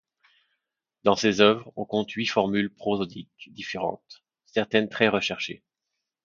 [1.03, 5.61] Dans ses œuvres on compte huit formules prosodiques différentes, certaines très recherchées.